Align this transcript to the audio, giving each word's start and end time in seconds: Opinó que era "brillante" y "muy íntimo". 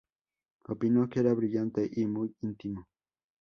Opinó 0.69 1.07
que 1.07 1.19
era 1.19 1.31
"brillante" 1.31 1.87
y 1.93 2.07
"muy 2.07 2.35
íntimo". 2.41 2.87